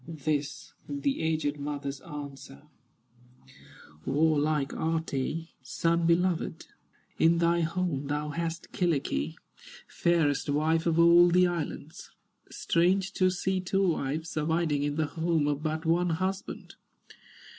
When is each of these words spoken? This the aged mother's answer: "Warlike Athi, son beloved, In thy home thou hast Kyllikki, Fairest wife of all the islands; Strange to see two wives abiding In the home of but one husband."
This 0.07 0.73
the 0.89 1.21
aged 1.21 1.59
mother's 1.59 1.99
answer: 1.99 2.63
"Warlike 4.03 4.73
Athi, 4.73 5.51
son 5.61 6.07
beloved, 6.07 6.65
In 7.19 7.37
thy 7.37 7.59
home 7.61 8.07
thou 8.07 8.29
hast 8.29 8.71
Kyllikki, 8.71 9.35
Fairest 9.87 10.49
wife 10.49 10.87
of 10.87 10.97
all 10.97 11.27
the 11.27 11.45
islands; 11.45 12.09
Strange 12.49 13.13
to 13.13 13.29
see 13.29 13.59
two 13.61 13.89
wives 13.89 14.35
abiding 14.35 14.81
In 14.81 14.95
the 14.95 15.05
home 15.05 15.47
of 15.47 15.61
but 15.61 15.85
one 15.85 16.09
husband." 16.09 16.77